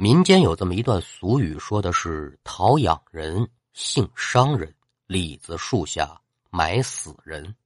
[0.00, 4.72] 民间有这么一段俗语，说的是“陶养人，性伤人，
[5.08, 6.20] 李子树下
[6.50, 7.56] 埋死人，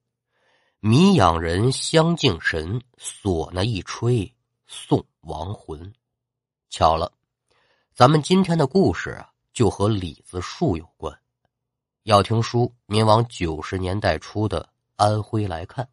[0.80, 4.34] 米养人，香敬神，唢呐一吹
[4.66, 5.92] 送亡魂。”
[6.70, 7.12] 巧了，
[7.92, 11.14] 咱们今天的故事啊，就和李子树有关。
[12.04, 15.86] 要听书，您往九十年代初的安徽来看。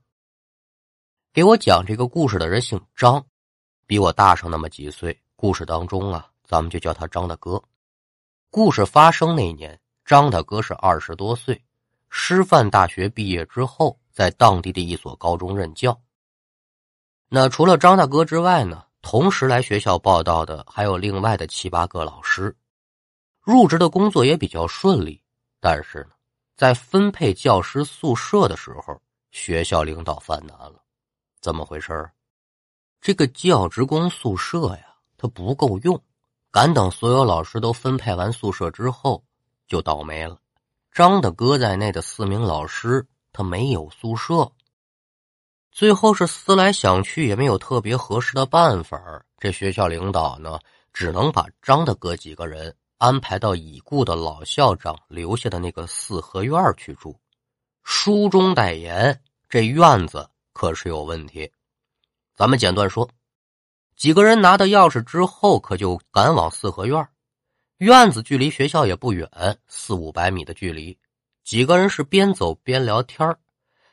[1.34, 3.26] 给我讲这个故事的人姓张，
[3.86, 5.22] 比我大上那么几岁。
[5.36, 7.62] 故事当中啊，咱们就叫他张大哥。
[8.50, 11.64] 故事发生那年，张大哥是二十多岁，
[12.10, 15.96] 师范大学毕业之后，在当地的一所高中任教。
[17.28, 22.58] 那除了张大哥之外呢，同时来学校报道的还有另外的七八个老师。
[23.42, 25.22] 入职的工作也比较顺利，
[25.60, 26.16] 但是呢，
[26.58, 30.82] 在分配教师宿舍的时候，学校领导犯难了。
[31.42, 32.10] 怎么回事
[33.00, 34.88] 这个教职工宿舍呀。
[35.22, 36.02] 它不够用，
[36.52, 39.24] 赶等所有老师都分配完宿舍之后，
[39.68, 40.38] 就倒霉了。
[40.92, 44.52] 张大哥在内的四名老师，他没有宿舍。
[45.72, 49.00] 最后是思来想去，也没有特别合适的办法。
[49.38, 50.60] 这学校领导呢，
[50.92, 57.16] 只能把张大哥几个人安排到已故的老校长留下的那个四合院去住。
[57.84, 61.50] 书中代言，这院子可是有问题。
[62.36, 63.08] 咱们简短说。
[64.00, 67.06] 几个人拿到钥匙之后，可就赶往四合院。
[67.80, 69.30] 院子距离学校也不远，
[69.68, 70.98] 四五百米的距离。
[71.44, 73.36] 几个人是边走边聊天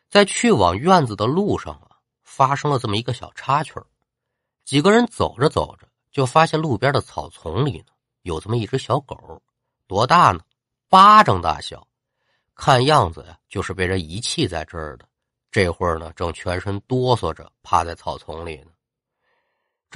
[0.08, 3.72] 在去往院子的路上啊，发生了这么一个小插曲
[4.64, 7.86] 几个人走着走着，就发现路边的草丛里呢，
[8.22, 9.42] 有这么一只小狗，
[9.88, 10.38] 多大呢？
[10.88, 11.84] 巴掌大小，
[12.54, 15.04] 看样子呀，就是被人遗弃在这儿的。
[15.50, 18.70] 这会儿呢，正全身哆嗦着趴在草丛里呢。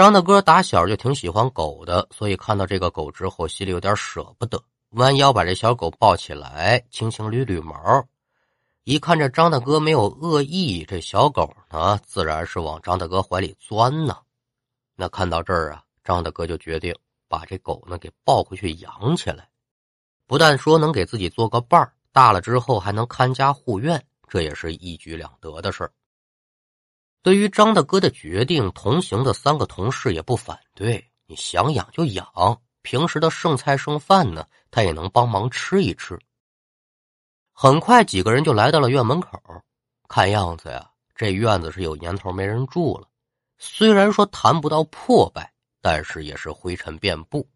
[0.00, 4.59] 张大哥打小就挺喜欢狗的，所以看到这个狗之后，心里有点舍不得，
[4.93, 8.03] 弯腰把这小狗抱起来，轻轻捋捋毛。
[8.84, 14.16] 一看这张大哥没有恶意，这小狗呢，自然是往张大哥怀里钻呢。
[14.97, 16.97] 那看到这儿啊，张大哥就决定
[17.28, 19.50] 把这狗呢给抱回去养起来，
[20.27, 25.93] 不但说能给自己做个伴儿，大了之后还能看家护院，这也是一举两得的事儿。
[27.22, 31.04] 对于张大哥的决定，同行的三个同事也不反对。
[31.26, 32.26] 你想养就养，
[32.82, 36.19] 平时的剩菜剩饭呢，他也能帮忙吃一吃。
[37.53, 39.38] 很快，几个人就来到了院门口。
[40.08, 43.06] 看样子呀，这院子是有年头没人住了。
[43.58, 45.52] 虽然说谈不到破败，
[45.82, 47.47] 但是也是灰尘遍布。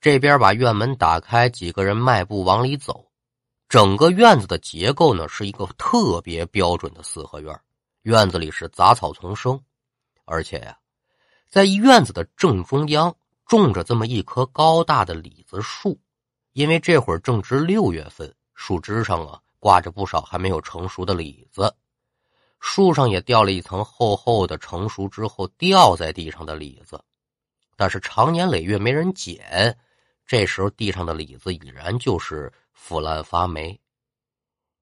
[0.00, 3.06] 这边把院门打开，几个人迈步往里走。
[3.68, 7.58] 整个院子的结构呢，是一个特别标准的四合院。
[8.08, 9.62] 院子里是杂草丛生，
[10.24, 10.78] 而且呀，
[11.50, 13.14] 在院子的正中央
[13.44, 16.00] 种着这么一棵高大的李子树。
[16.54, 21.70] 因为这会儿正值六月份，树枝上啊挂着不少还没有成熟的李子，
[22.60, 26.98] 树上也掉了一层厚厚的成熟之后掉在地上的李子。
[27.76, 29.78] 但是长年累月没人捡，
[30.24, 33.78] 这时候地上的李子已然就是腐烂发霉。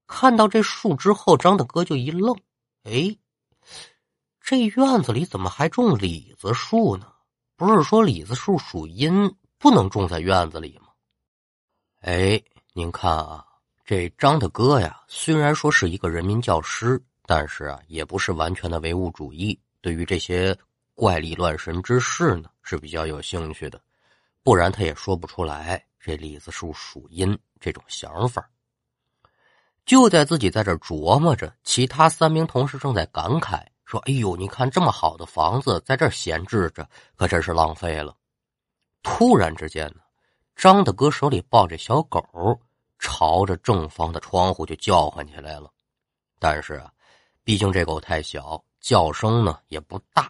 [0.07, 2.33] 看到这树之后，张大哥就一愣。
[2.89, 3.17] 哎，
[4.39, 7.11] 这院子里怎么还种李子树呢？
[7.57, 10.87] 不是说李子树属阴，不能种在院子里吗？
[11.99, 13.45] 哎，您看啊，
[13.83, 20.57] 这张大哥呀，虽然说是一个人民教师，但是啊，也不是完全的唯物主义，对于这些
[20.95, 23.81] 怪力乱神之事呢，是比较有兴趣的。
[24.43, 28.49] 不然他也说不出来这李子树属阴这种想法。
[29.87, 38.13] 就在自己在这琢磨着，其他三名同事正在感慨说：“哎呦，你看这么好的房子在这闲置着，可真是浪费了。”
[39.01, 40.01] 突然之间呢，
[40.57, 42.21] 张大哥手里抱着小狗，
[42.99, 45.71] 朝着正房的窗户就叫唤起来了。
[46.37, 46.83] 但是，
[47.45, 50.29] 毕竟这狗太小，叫声呢也不大。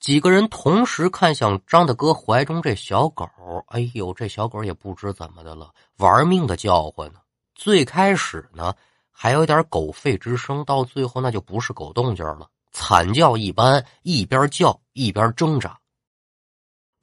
[0.00, 3.26] 几个人同时看向张大哥怀中这小狗，
[3.66, 7.20] 哎呦，这小狗也不知怎么的了，玩命的叫唤呢。
[7.62, 8.74] 最开始呢，
[9.12, 15.78] 还有点狗吠之声，到最后那就不是狗动静了，惨叫一般，一边叫一边挣扎。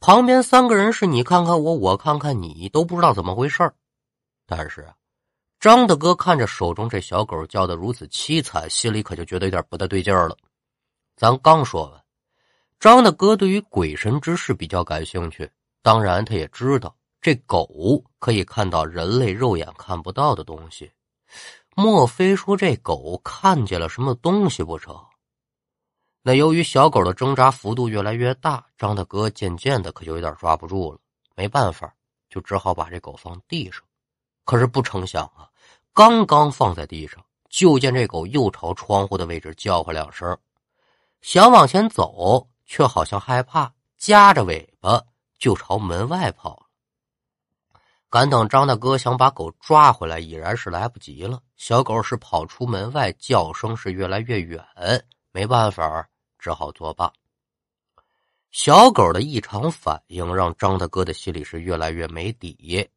[0.01, 3.71] 旁边三个人是你看看我，我看看你，都不知道怎么回事
[4.45, 4.85] 但是，
[5.61, 10.35] 张大哥看着手中这小狗叫的如此凄惨，心里可就觉得有点不太对劲了。
[11.15, 12.03] 咱刚说完，
[12.81, 15.49] 张大哥对于鬼神之事比较感兴趣，
[15.81, 16.93] 当然他也知道。
[17.21, 20.91] 这狗可以看到人类肉眼看不到的东西，
[21.75, 24.95] 莫非说这狗看见了什么东西不成？
[26.21, 30.99] 那由于小狗的挣扎幅度越来越大，张大哥渐渐的可就有点抓不住了。
[31.35, 31.93] 没办法，
[32.29, 33.81] 就只好把这狗放地上。
[34.43, 35.49] 可是不成想啊，
[35.93, 40.37] 刚刚放在地上，就见这狗又朝窗户的位置叫唤两声，
[41.21, 45.01] 想往前走，却好像害怕，夹着尾巴
[45.37, 46.68] 就朝门外跑了。
[48.09, 51.41] 赶等张大哥想把狗抓回来，已然是来不及了。
[51.57, 54.63] 小狗是跑出门外，叫声是越来越远，
[55.31, 56.09] 没办法，
[56.39, 57.13] 只好作罢。
[58.49, 62.89] 小狗的异常反应让张大哥的心里是越来越没底，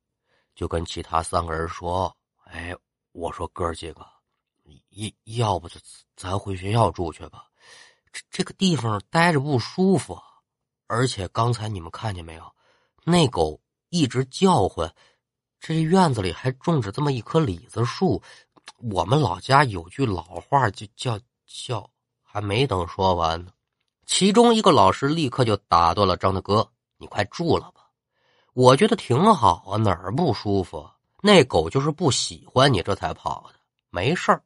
[0.55, 2.17] 就跟其他三个人说
[2.49, 2.75] ：“哎，
[3.12, 4.00] 我说哥几个，
[4.88, 5.79] 要要不就
[6.17, 7.44] 咱回学校住去吧？
[8.11, 10.19] 这这个地方待着不舒服，
[10.87, 12.50] 而且刚才你们看见没有，
[13.05, 13.61] 那狗
[13.93, 14.91] 一直叫唤。
[15.61, 18.21] 这院子里还种着这么一棵李子树，
[18.91, 21.89] 我们老家有句老话，就叫叫……
[22.23, 23.53] 还没等说完呢。”
[24.06, 26.67] 其中一个老师立刻就打断了张大哥
[26.97, 27.83] ：“你快住了吧，
[28.55, 30.88] 我觉得挺好啊，哪儿不舒服？
[31.21, 33.61] 那狗就是不喜欢你，这才跑的。
[33.91, 34.43] 没事儿，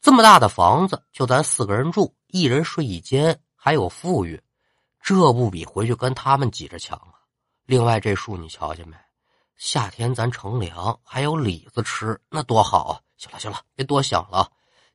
[0.00, 4.40] 这么大的房子就咱四个人住，一人睡一间，还有富裕，
[5.02, 7.17] 这不比回去跟他们挤着强啊？
[7.68, 8.96] 另外这树你瞧见没？
[9.56, 12.92] 夏天咱乘凉，还有李子吃，那多好啊！
[13.18, 14.50] 行了行了，别多想了，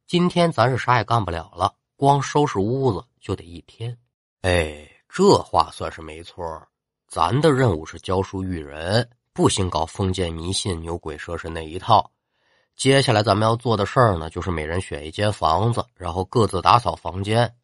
[0.08, 3.96] 今天咱是啥也干不了了。”光收拾屋子就得一天，
[4.42, 6.44] 哎，这话算是没错。
[7.08, 12.10] 咱的任务是教书育人，不兴搞封建迷信、牛鬼蛇神那一套。
[12.76, 17.56] 接下来咱们要做的事儿呢，就是每人选一间房子，然后各自打扫房间。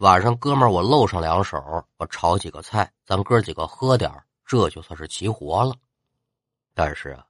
[0.00, 1.56] 晚上，哥们儿我露上两手，
[1.96, 4.12] 我炒几个菜，咱哥几个喝点
[4.50, 5.76] 这就算是齐活了。
[6.74, 7.24] 但是啊，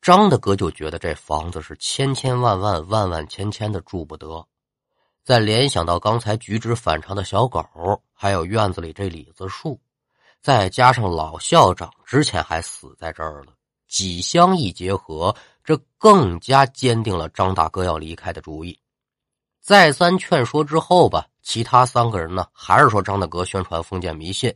[0.00, 4.46] 张大哥就觉得这房子是千千万万万万千千的住不得。
[5.24, 7.60] 再联想到刚才举止反常的小狗，
[8.12, 9.80] 还有院子里这李子树，
[10.40, 13.52] 再加上老校长之前还死在这儿了，
[13.88, 15.34] 几相一结合，
[15.64, 18.78] 这更加坚定了张大哥要离开的主意。
[19.60, 24.54] 再三劝说之后吧，其他三个人呢，还是说张大哥宣传封建迷信，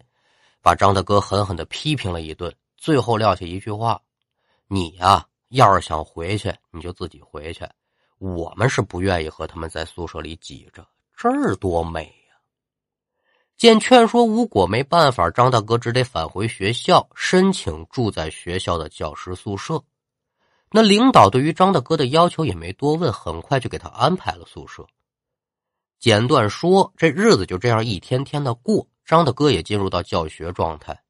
[0.63, 4.01] 把张大哥狠狠的批评了一顿，最后撂下一句话
[4.69, 7.67] ：“你呀，要是想回去，你就自己回去。”
[8.19, 10.85] 我们是不愿意和他们在宿舍里挤着，
[11.17, 12.35] 这儿多美呀！
[13.57, 19.81] 见劝说无果，没办法，张大哥只得返回学校申请住在学校的教师宿舍。
[20.73, 24.85] 那领导对于张大哥的要求也没多问，很快就给他安排了宿舍。
[26.01, 31.03] 简短说，这日子就这样一天天的过，张大哥也进入到教学状态，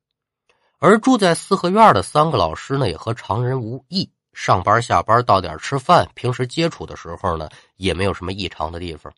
[0.78, 4.08] 而住在四合院的三个老师呢，也和常人无异。
[4.32, 9.12] 上班下班到点吃饭，平时接触的时候呢，也没有什么异常的地方。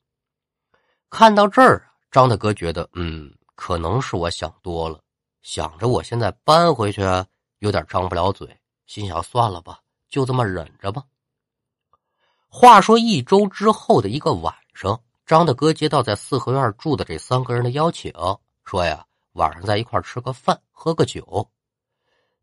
[1.11, 4.99] 看到这儿，张大哥觉得，嗯，可能是我想多了。
[5.43, 7.03] 想着我现在搬回去，
[7.59, 8.49] 有点张不了嘴，
[8.87, 11.05] 心想算了吧，就这么忍着吧。
[12.49, 18.11] 话说一周之后的一个晚上，张大哥接到在四合院住的这三个人的邀请，
[18.71, 21.51] 说呀，晚上在一块吃个饭，喝个酒。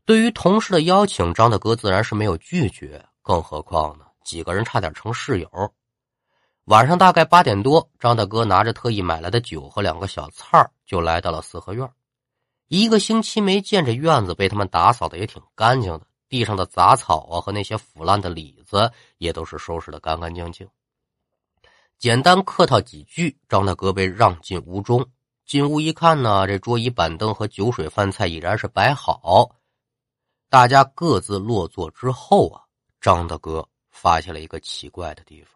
[0.03, 3.01] 对于同事的邀请，张大哥自然是没有拒绝。
[3.21, 5.49] 更何况呢，几个人差点成室友。
[6.65, 11.89] 晚上大概八点多，张大哥拿着特意买来的酒和两个小菜就来到了四合院。
[12.67, 20.67] 一个星期没见，这院子被他们打扫的也挺干净的，地上的杂草啊和那些腐烂的李子也都是收拾的干干净净。
[21.97, 25.09] 简单客套几句，张大哥被让进屋中。
[25.47, 29.55] 进屋一看呢，这桌椅板凳和酒水饭菜已然是摆好。
[30.49, 32.63] 大家各自落座之后啊，
[32.99, 35.53] 张大哥发现了一个奇怪的地方。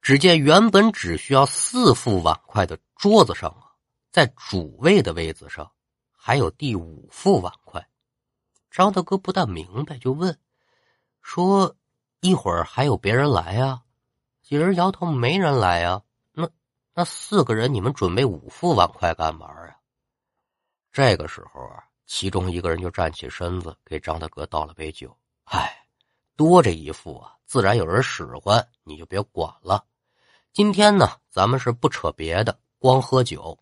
[0.00, 3.74] 只见原本只需要四副碗筷的桌子上啊，
[4.12, 5.68] 在主位的位子上
[6.12, 7.84] 还有第五副碗筷。
[8.70, 10.38] 张大哥不大明白，就问
[11.20, 11.74] 说
[12.22, 13.82] ：“一会儿还有别人来呀？”
[14.40, 16.02] 几人摇头：“没人来呀。”
[16.94, 19.76] 那四个人，你们准备五副碗筷干嘛呀？
[20.92, 21.84] 这个时候啊。
[22.04, 25.16] 其中一个人就站起身子，给张大哥倒了杯酒。
[25.44, 25.86] 唉，
[26.36, 29.82] 多这一副啊，自然有人使唤，你就别管了。
[30.52, 33.56] 今天呢，咱们是不扯别的，光喝酒。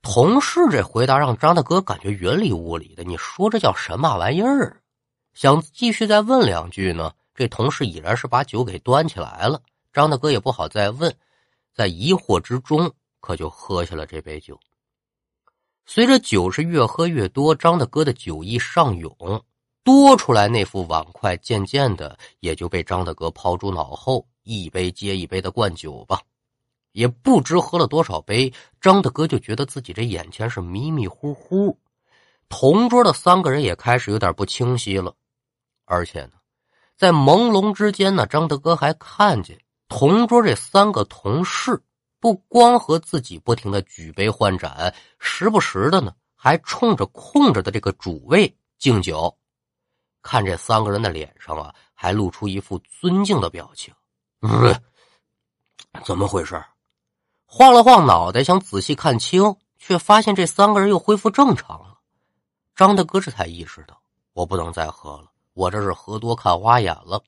[0.00, 3.02] 同事这回答让张大哥感觉云里雾里的。
[3.02, 4.80] 你说这叫什么玩意儿？
[5.32, 9.60] 想继续再问两句呢，这同事已然是把酒给端起来了。
[9.92, 11.12] 张大哥也不好再问，
[11.74, 12.90] 在疑惑之中，
[13.20, 14.58] 可就喝下了这杯酒。
[15.86, 19.44] 随着酒是越喝越多，张大哥的酒意上涌，
[19.82, 26.20] 多出来那副碗筷渐渐的也就被张大哥抛诸脑后，一杯接一杯的灌酒吧。
[26.92, 31.76] 也不知喝了多少杯，张大哥就觉得自己这眼前是迷迷糊糊，
[32.48, 35.12] 同桌的三个人也开始有点不清晰了，
[35.86, 36.34] 而且呢，
[36.96, 39.58] 在朦胧之间呢，张大哥还看见
[39.96, 41.80] 同桌这三个同事
[42.18, 49.38] 不光和自己不停的举杯换盏，时不时的呢，还冲着空着的这个主位敬酒。
[50.20, 53.94] 看这三个人的脸上啊，还露出一副尊敬的表情。
[56.04, 56.60] 怎么回事？
[57.46, 62.00] 晃了晃脑袋，想仔细看清，却发现这三个人又恢复正常了。
[62.74, 67.22] 张大哥这才意识到，我不能再喝了，我这是喝多看花眼了。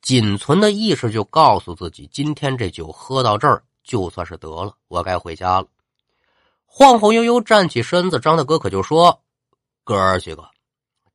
[0.00, 5.66] 仅存的意识就告诉自己，今天这酒喝到这儿，就算是得了，我该回家了。
[6.64, 9.22] 晃晃悠悠站起身子，张大哥可就说
[9.84, 10.48] ：“哥儿几个，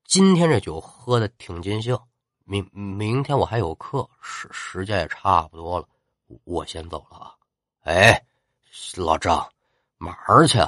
[0.06, 1.98] 今天这酒喝的挺尽兴。”
[2.46, 5.88] 明明天我还有课，时时间也差不多了，
[6.44, 7.32] 我先走了啊！
[7.84, 8.22] 哎，
[8.98, 9.50] 老张，
[9.98, 10.60] 哪儿去？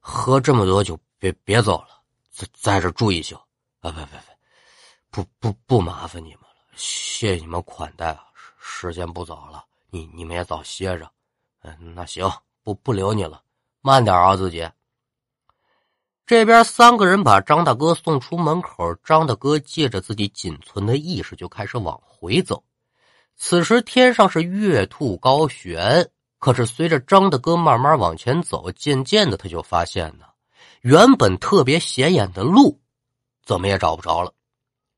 [0.00, 3.34] 喝这么多酒，别别走了，在在这住一宿
[3.80, 3.90] 啊！
[3.90, 4.38] 别别别，
[5.10, 6.43] 不不不麻烦你们，
[6.76, 8.24] 谢谢你们款待啊！
[8.58, 11.10] 时间不早了，你你们也早歇着。
[11.62, 12.30] 嗯，那行，
[12.62, 13.42] 不不留你了，
[13.80, 14.68] 慢点啊，自己。
[16.26, 22.64] 这边三个人把张大哥送出门口，张大哥借着自己仅存的意识就开始往回走。
[23.36, 30.24] 此时天上是月兔高悬，可是随着张大哥慢慢往前走，渐渐的他就发现呢，
[30.80, 32.80] 原本特别显眼的路
[33.44, 34.32] 怎么也找不着了，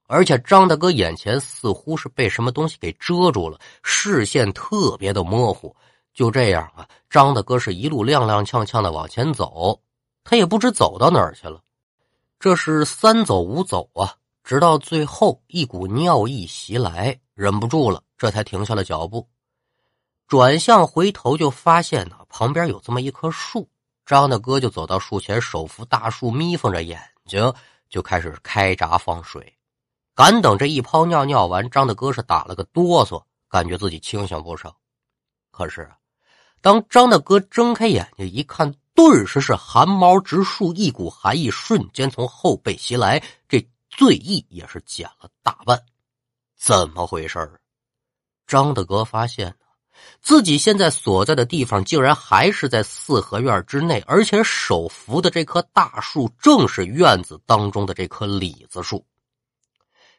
[0.06, 5.74] 而且张大哥眼前似乎是被什么东西给遮住了，视线特别的模糊。
[6.14, 9.80] 就这样啊，张大哥是一路踉踉跄跄的往前走。
[10.24, 11.60] 他也不知走到哪儿去了，
[12.40, 19.28] 这是三走五走啊，直到最后一股尿意袭来，忍不住了，这才停下了脚步，
[20.26, 23.68] 转向回头就发现呢，旁边有这么一棵树，
[24.04, 27.52] 张大哥就走到树前，手扶大树，眯缝着眼睛，
[27.88, 29.52] 就开始开闸放水。
[30.16, 34.74] 赶等这一泡尿尿完，张大哥是打了个哆嗦，感觉自己清醒不少。
[35.50, 35.92] 可是，
[36.62, 45.78] 当张大哥睁开眼睛一看，顿时是汗毛直竖，一股寒意瞬间从后背袭来，这醉意也是减了大半。
[46.56, 47.60] 怎么回事
[48.46, 49.54] 张大哥发现，
[50.22, 59.04] 自己现在所在的地方竟然还是在四合院之内，而且手扶的这棵大树正是院子当中的这棵李子树。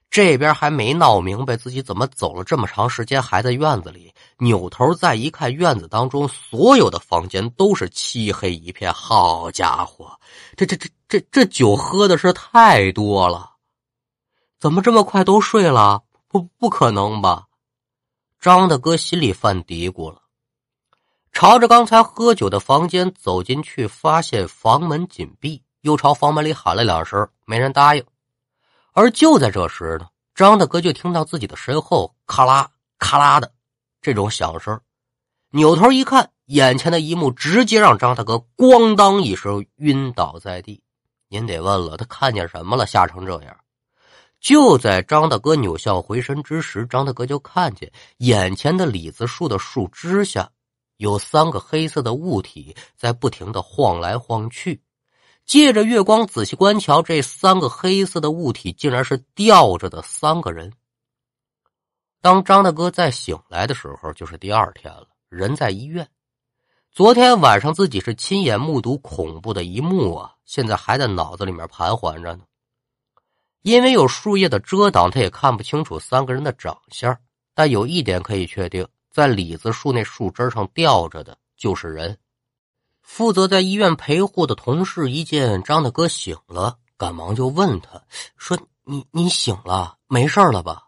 [0.10, 8.92] 这边还没闹明白自己怎么走了这么长时间还在院子里，扭头再一看，院子当中所有的房间都是漆黑一片。
[8.94, 10.18] 好家伙，
[10.56, 13.52] 这这这这这酒喝的是太多了，
[14.60, 16.04] 怎么这么快都睡了？
[16.30, 17.46] 不不可能吧？
[18.40, 20.22] 张大哥心里犯嘀咕了，
[21.32, 28.04] 朝着刚才喝酒的房间走进去，发现房门紧闭，又朝房门里喊了两声，没人答应。
[28.98, 33.52] 而就在这时呢，张大哥就听到自己的身后咔啦咔啦的
[34.02, 34.82] 这种响声，
[35.52, 40.82] 扭头一看，眼前的一幕直接让张大哥咣当一声晕倒在地。
[41.28, 42.88] 您得问了，他看见什么了？
[42.88, 43.56] 吓成这样！
[44.40, 50.50] 就在张大哥扭向回身之时，张大哥就看见眼前的李子树的树枝下
[50.96, 54.82] 有三个黑色的物体在不停的晃来晃去。
[55.48, 60.74] 借着月光仔细观瞧，这三个黑色的物体竟然是吊着的三个人。
[62.22, 66.06] 当张大哥再醒来的时候，就是第二天了，人在医院。
[66.92, 72.44] 昨天晚上自己是亲眼目睹恐怖的一幕啊，现在还在脑子里面盘桓着呢。
[73.62, 77.18] 因为有树叶的遮挡，他也看不清楚三个人的长相，
[77.54, 82.18] 但有一点可以确定，在李子树那树枝上吊着的就是人。
[83.08, 88.04] 负责在医院陪护的同事一见张大哥醒了，赶忙就问他
[88.36, 90.84] 说：“你你醒了，没事了吧？”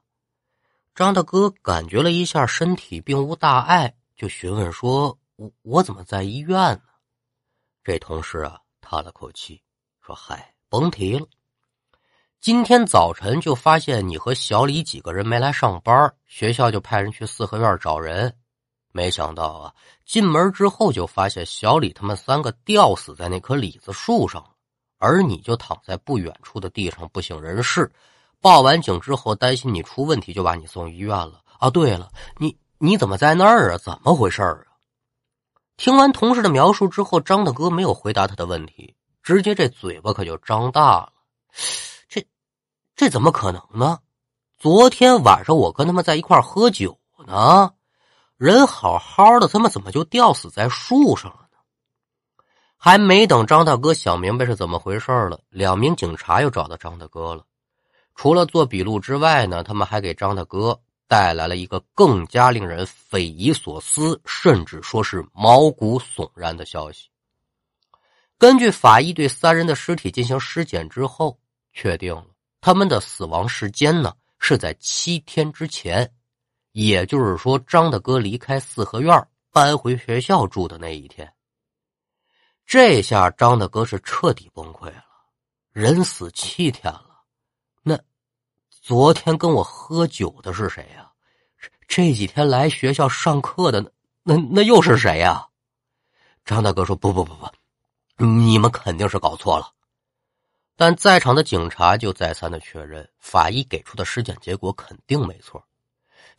[0.94, 6.82] 张大哥感觉了一下身体并无大碍，就询问说：“我我怎么在医院呢？”
[7.86, 9.64] 这同事啊叹了口气
[10.06, 11.26] 说：“嗨，甭提了，
[12.42, 18.36] 今天早晨就发现你和小李几个人没来上班，学校就派人去四合院找人。”
[18.92, 19.74] 没想到啊，
[20.06, 24.50] 进门之后就发现小李他们三个吊死在那棵李子树上了，
[24.98, 27.92] 而你就躺在不远处的地上不省人事。
[28.42, 31.42] 报完警之后，担心你出问题，就把你送医院了。
[31.60, 33.78] 啊，对了，你你怎么在那儿啊？
[33.78, 34.64] 怎么回事啊？
[35.78, 41.14] 听完同事的描述之后，张大哥没有回答他的问题，直接这嘴巴可就张大了。
[42.08, 42.26] 这
[42.96, 44.00] 这怎么可能呢？
[44.58, 47.72] 昨天晚上我跟他们在一块喝酒呢。
[48.40, 51.58] 人好好的，他们怎么就吊死在树上了呢？
[52.78, 57.44] 还没等张大哥想明白是怎么回事了，两名警察又找到张大哥了。
[58.16, 67.10] 除了做笔录之外呢，他们还给张大哥带来了一个更加令人匪夷所思，甚至说是毛骨悚然的消息。
[68.38, 71.38] 根据法医对三人的尸体进行尸检之后，
[71.74, 72.26] 确定了
[72.62, 76.10] 他们的死亡时间呢是在七天之前，
[76.88, 81.30] 也就是说，张大哥离开四合院搬回学校住的那一天。
[82.66, 85.04] 这下张大哥是彻底崩溃了，
[85.74, 87.24] 人死七天了，
[87.82, 88.00] 那
[88.70, 91.12] 昨天跟我喝酒的是谁呀？
[91.86, 93.82] 这几天来学校上课的
[94.24, 95.46] 那那又是谁呀？
[96.46, 97.50] 张大哥说：“不不不不。”
[98.24, 99.74] 你们肯定是搞错了，
[100.78, 105.62] 但在场的警察就再三的确认，法医给出的尸检结果肯定没错。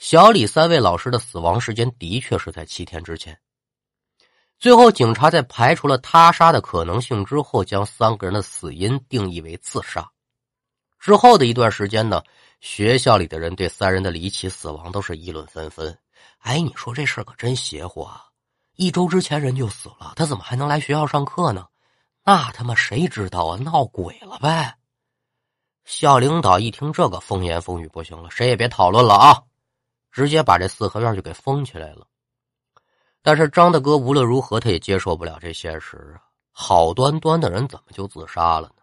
[0.01, 3.39] 小李三位老师的死亡时间的确是在七天之前。
[4.59, 10.11] 最后，警察在排除了他杀的可能性之后，将三个人的死因定义为自杀。
[10.99, 12.23] 之后的一段时间呢，
[12.61, 15.97] 学校里的人对三人的离奇死亡都是议论纷纷。
[16.39, 18.25] 哎，你说这事可真邪乎啊！
[18.77, 21.67] 一周之前人就死了，他怎么还能来学校上课呢？
[22.25, 23.59] 那他妈谁知道啊？
[23.59, 24.79] 闹鬼了呗！
[25.85, 29.43] 校领导一听这个风言风语，不行了，谁也别讨论了啊！
[30.11, 32.07] 直接把这四合院就给封起来了。
[33.23, 36.23] 但是张大哥无论如何他也接受不了这现实啊！
[36.51, 38.83] 好端端的人怎么就自杀了呢？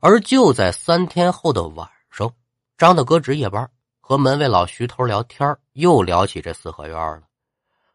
[0.00, 2.32] 而就在三天后的晚上，
[2.78, 3.70] 张大哥值夜班，
[4.00, 7.22] 和门卫老徐头聊天，又聊起这四合院了。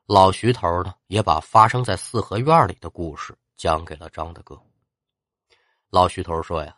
[0.05, 3.35] 老徐头呢，也把发生在四合院里的故事。
[3.57, 4.61] 讲给了张大哥。
[5.89, 6.75] 老徐头说：“呀，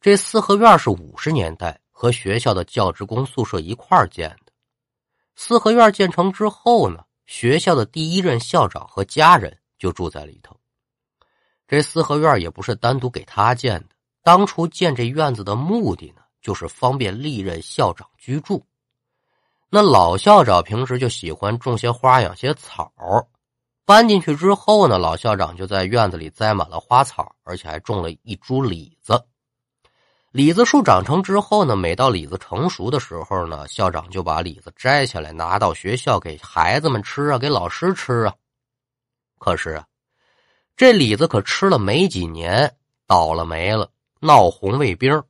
[0.00, 4.41] 这四合院是五十年代和学校的教职工宿舍一块建的。
[5.34, 10.58] 四合院建成之后呢，学校的第一任校长和家人就住在里头。
[11.66, 18.64] 这四合院也不是单独给他建的，当初建这院子的目的呢，就是方便历任校长居住。
[19.70, 22.92] 那老校长平时就喜欢种些花，养些草。”
[23.84, 29.20] 搬进去之后呢，老校长就在院子里栽满了花草，而且还种了一株李子。
[30.32, 38.34] 李子树长成之后呢，每到李子成熟的时候呢，校长就把李子摘下来拿到学校给孩子们吃啊，给老师吃啊。
[39.38, 39.84] 可是，
[40.74, 42.74] 这李子可吃了没几年，
[43.06, 43.90] 倒了霉了，
[44.20, 45.22] 闹红卫兵。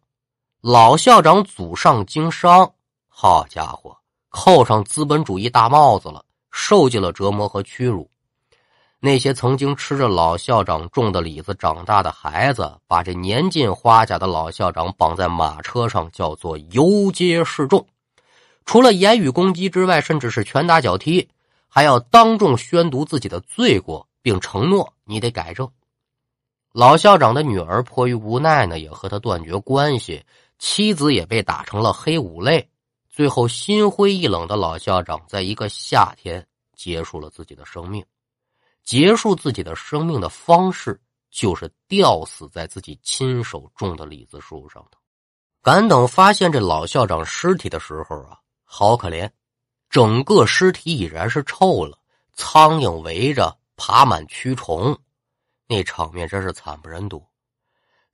[0.61, 2.73] 老校长祖上经商，
[3.09, 8.09] 好家伙，扣上资本主义大帽子了，受尽了折磨和屈辱。
[9.05, 17.85] 那些曾经吃着老校长种的李子长大的孩子，把这年近花甲的老校长绑在马车上，叫做游街示众。
[18.65, 21.29] 除了言语攻击之外，甚至是拳打脚踢，
[21.67, 25.69] 还要当众宣读自己的罪过，并承诺你得改正。
[26.73, 30.25] 老校长的女儿迫于无奈呢，也和他断绝关系，
[30.61, 32.69] 妻子也被打成了黑五类。
[33.11, 38.05] 最后，心灰意冷的老校长在一个夏天结束了自己的生命。
[38.85, 44.99] 结束自己的生命的方式，就是吊死在自己亲手种的李子树上头。
[45.62, 49.31] 敢等发现这老校长尸体的时候啊，好可怜，
[49.88, 51.97] 整个尸体已然是臭了，
[52.35, 54.99] 苍蝇围着，爬满蛆虫，
[55.68, 57.25] 那场面真是惨不忍睹。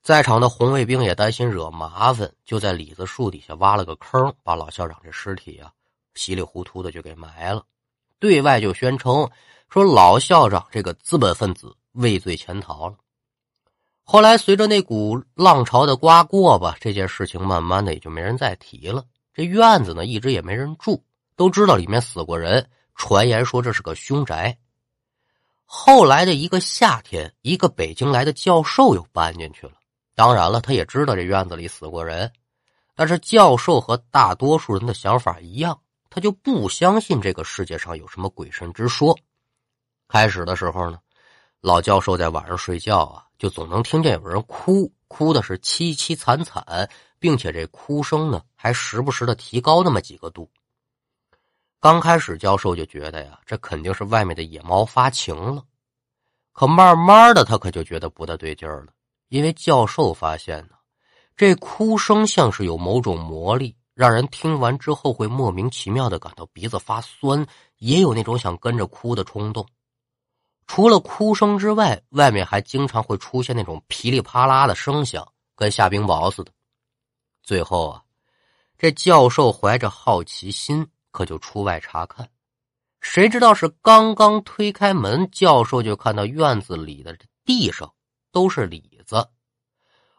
[0.03, 5.73] 在场的红卫兵也担心惹麻烦，就在李子树底下挖了个坑，把老校长这尸体啊，
[6.15, 7.65] 稀里糊涂的就给埋了，
[8.19, 9.29] 对外就宣称。
[9.69, 12.97] 说老校长这个资本分子畏罪潜逃了。
[14.03, 19.05] 后来随着那股浪潮的刮过吧，这件事情慢慢的也就没人再提了。
[19.35, 21.05] 这院子呢一直也没人住，
[21.37, 24.59] 都知道里面死过人，传言说这是个凶宅。
[25.67, 29.73] 后来的一个夏天，一个北京来的教授又搬进去了。
[30.15, 32.33] 当然了，他也知道这院子里死过人，
[32.97, 35.79] 但是教授和大多数人的想法一样，
[36.09, 39.15] 他就不相信这个世界上有什么鬼神之说。
[40.09, 40.99] 开始的时候呢，
[41.61, 50.51] 老教授在晚上睡觉啊，就总能听见有人哭，哭的是凄凄惨惨，并且这哭声呢还时不时的提高那么几个度。
[51.79, 55.63] 刚开始教授就觉得呀，这肯定是外面的野猫发情了，
[56.53, 58.93] 可慢慢的他可就觉得不大对劲儿了，
[59.29, 60.71] 因为教授发现呢，
[61.37, 69.65] 这哭声像是有某种魔力，让人听完之后会莫名其妙的感到鼻子发酸，也有那种想跟着哭的冲动。
[70.69, 75.27] 除了哭声之外，外面还经常会出现那种噼里啪啦的声响，
[75.57, 76.53] 跟下冰雹似的。
[77.43, 78.03] 最后啊，
[78.77, 82.29] 这教授怀着好奇心，可就出外查看，
[83.01, 87.91] 谁知道是刚刚推开门，教授就看到院子里的地上
[88.31, 89.27] 都是李子，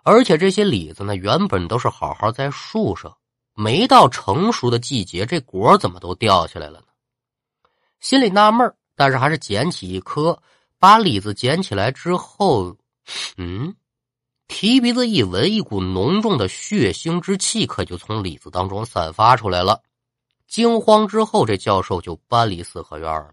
[0.03, 3.15] 而且这些李子呢，原本都是好好在树上，
[3.53, 6.87] 没到成熟的季节，这果怎么都掉下来了呢？
[7.99, 10.37] 心里纳闷但是还是捡起一颗，
[10.77, 12.75] 把李子捡起来之后，
[13.37, 13.73] 嗯，
[14.49, 19.81] 提鼻子一闻，一股浓重的血腥之气可就从李子当中散发出来了。
[20.49, 23.31] 惊慌之后，这教授就搬离四合院了。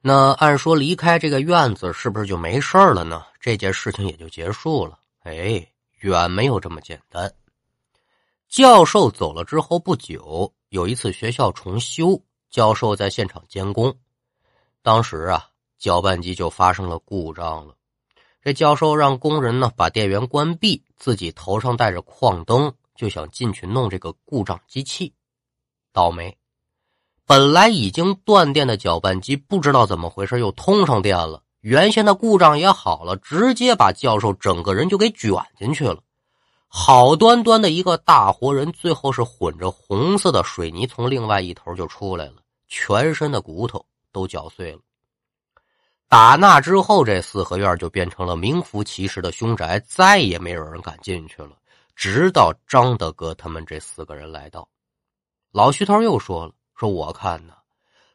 [0.00, 3.24] 那按说离开这个院子，是不是就没事了呢？
[3.40, 4.96] 这件事情也就结束了？
[5.24, 5.66] 哎，
[6.02, 7.34] 远没有这么简单。
[8.48, 13.92] 教授走了之后不久，有一次学校重修，教授在现场监工。
[14.84, 15.46] 当时啊，
[15.78, 17.74] 搅拌机就发生了故障了。
[18.42, 25.14] 这教授让工人呢把电源关闭，自己头上戴着矿灯，就想进去弄这个故障机器。
[25.90, 26.36] 倒霉，
[27.24, 36.02] 本来已经断电的搅拌机不知道怎么回事又通上电了，原先的故障也好了，直接把教授整个人就给卷进去了。
[36.68, 44.78] 好端端的一个大活人，最后是混着红色的水泥从另外一头就出来了，全身的骨头都搅碎了。
[46.08, 51.50] 打那之后，这四合院就变成了名副其实的凶宅，再也没有人敢进去了。
[51.96, 54.68] 直到张德哥他们这四个人来到。
[55.50, 57.54] 老徐头又说了：“说我看呢，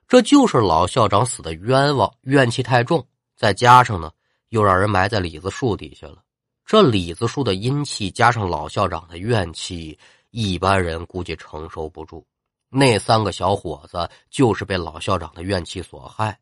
[0.08, 4.12] 这就是老校长死的冤枉，怨气太重，再加上呢，
[4.50, 6.24] 又让人埋在李子树底下了。
[6.66, 9.98] 这李子树的阴气加上老校长的怨气，
[10.30, 12.26] 一般人估计承受不住。
[12.69, 16.39] 那三个小伙子就是被老校长的怨气所害。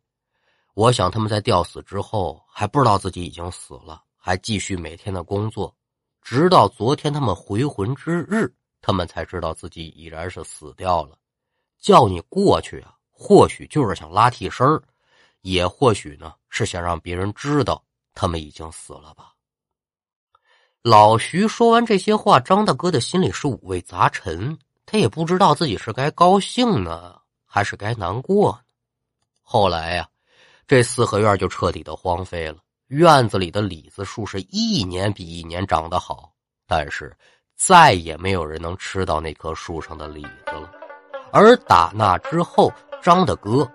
[0.74, 5.76] 我想他们在吊死之后还不知道自己已经死了，还继续每天的工作，
[6.22, 11.18] 直到昨天他们回魂之日。”他们才知道自己已然是死掉了，
[11.80, 14.66] 叫你过去啊，或许就是想拉替身
[15.42, 19.34] 也或许呢是想让别人知道他们已经死了吧。
[20.84, 24.58] 老徐说完这些话，张大哥的心里是五味杂陈，
[24.88, 28.60] 他也不知道自己是该高兴呢，还是该难过呢。
[29.44, 30.08] 后来呀，
[30.66, 36.34] 这四合院就彻底的荒废了，院子里的李子树是一年比一年长得好，
[36.66, 37.16] 但是。
[37.60, 40.72] 再也没有人能吃到那棵树上的李子了，
[41.32, 42.72] 而打那之后，
[43.02, 43.68] 张大哥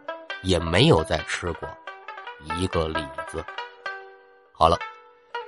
[0.45, 1.69] 也没有再吃过
[2.57, 3.45] 一个李子。
[4.53, 4.79] 好了，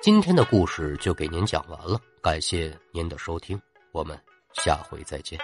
[0.02, 3.56] 今天的故事就给您讲完了，感谢您的收听，
[3.92, 4.20] 我们
[4.54, 5.38] 下回再见。